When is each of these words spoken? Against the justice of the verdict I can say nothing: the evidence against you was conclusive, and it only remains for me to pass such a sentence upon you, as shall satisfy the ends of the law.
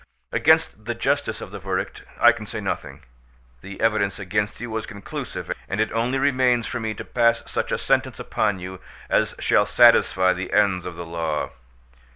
Against 0.31 0.85
the 0.85 0.95
justice 0.95 1.41
of 1.41 1.51
the 1.51 1.59
verdict 1.59 2.01
I 2.19 2.31
can 2.31 2.47
say 2.47 2.59
nothing: 2.59 3.03
the 3.61 3.79
evidence 3.79 4.17
against 4.17 4.59
you 4.59 4.71
was 4.71 4.87
conclusive, 4.87 5.51
and 5.69 5.79
it 5.79 5.91
only 5.91 6.17
remains 6.17 6.65
for 6.65 6.79
me 6.79 6.95
to 6.95 7.05
pass 7.05 7.43
such 7.45 7.71
a 7.71 7.77
sentence 7.77 8.19
upon 8.19 8.57
you, 8.57 8.79
as 9.11 9.35
shall 9.37 9.67
satisfy 9.67 10.33
the 10.33 10.53
ends 10.53 10.87
of 10.87 10.95
the 10.95 11.05
law. 11.05 11.51